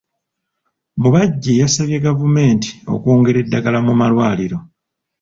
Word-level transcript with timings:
Mubajje 1.01 1.51
yasabye 1.61 1.97
gavumenti 2.07 2.69
okwongera 2.95 3.37
eddagala 3.43 3.79
mu 3.87 3.93
malwaliro. 3.99 4.57